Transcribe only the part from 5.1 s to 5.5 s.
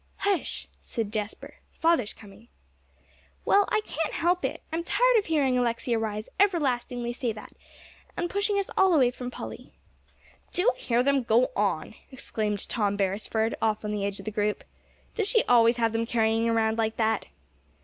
of